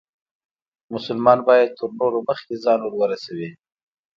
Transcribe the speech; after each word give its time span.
مسلمان 0.93 1.39
باید 1.47 1.69
تر 1.77 1.89
نورو 1.99 2.19
مخکې 2.29 2.53
ځان 2.63 2.79
ورورسوي. 2.83 3.49